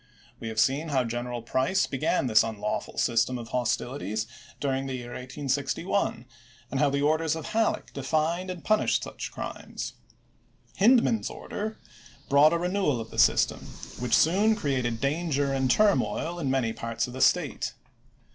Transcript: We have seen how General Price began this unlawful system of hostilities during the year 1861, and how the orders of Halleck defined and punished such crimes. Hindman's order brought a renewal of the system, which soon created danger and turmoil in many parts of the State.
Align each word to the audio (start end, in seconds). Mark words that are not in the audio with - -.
We 0.39 0.47
have 0.47 0.59
seen 0.59 0.87
how 0.89 1.03
General 1.03 1.43
Price 1.43 1.85
began 1.85 2.25
this 2.25 2.41
unlawful 2.41 2.97
system 2.97 3.37
of 3.37 3.49
hostilities 3.49 4.25
during 4.59 4.87
the 4.87 4.95
year 4.95 5.11
1861, 5.11 6.25
and 6.71 6.79
how 6.79 6.89
the 6.89 7.03
orders 7.03 7.35
of 7.35 7.49
Halleck 7.49 7.93
defined 7.93 8.49
and 8.49 8.63
punished 8.63 9.03
such 9.03 9.31
crimes. 9.31 9.93
Hindman's 10.77 11.29
order 11.29 11.77
brought 12.29 12.51
a 12.51 12.57
renewal 12.57 12.99
of 12.99 13.11
the 13.11 13.19
system, 13.19 13.59
which 13.99 14.17
soon 14.17 14.55
created 14.55 14.99
danger 14.99 15.53
and 15.53 15.69
turmoil 15.69 16.39
in 16.39 16.49
many 16.49 16.73
parts 16.73 17.05
of 17.05 17.13
the 17.13 17.21
State. 17.21 17.75